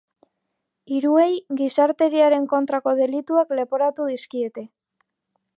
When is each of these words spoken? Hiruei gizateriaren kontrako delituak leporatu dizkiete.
Hiruei 0.95 1.35
gizateriaren 1.59 2.49
kontrako 2.55 2.97
delituak 3.03 3.57
leporatu 3.61 4.11
dizkiete. 4.15 4.69